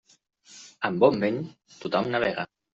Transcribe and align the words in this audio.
Amb 0.89 1.05
bon 1.05 1.23
vent, 1.27 1.39
tothom 1.85 2.13
navega. 2.19 2.51